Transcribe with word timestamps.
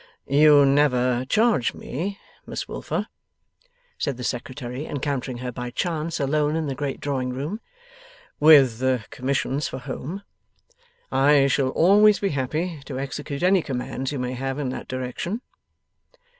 'You 0.25 0.65
never 0.65 1.25
charge 1.25 1.75
me, 1.75 2.17
Miss 2.47 2.67
Wilfer,' 2.67 3.05
said 3.99 4.17
the 4.17 4.23
Secretary, 4.23 4.87
encountering 4.87 5.37
her 5.45 5.51
by 5.51 5.69
chance 5.69 6.19
alone 6.19 6.55
in 6.55 6.65
the 6.65 6.73
great 6.73 6.99
drawing 6.99 7.29
room, 7.29 7.61
'with 8.39 8.81
commissions 9.11 9.67
for 9.67 9.77
home. 9.77 10.23
I 11.11 11.45
shall 11.45 11.69
always 11.69 12.17
be 12.17 12.29
happy 12.29 12.81
to 12.85 12.97
execute 12.97 13.43
any 13.43 13.61
commands 13.61 14.11
you 14.11 14.17
may 14.17 14.33
have 14.33 14.57
in 14.57 14.69
that 14.69 14.87
direction. 14.87 15.41